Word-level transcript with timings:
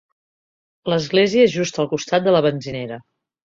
L'església 0.93 1.45
és 1.51 1.55
just 1.59 1.79
al 1.85 1.93
costat 1.95 2.27
de 2.29 2.37
la 2.39 2.43
benzinera. 2.51 3.03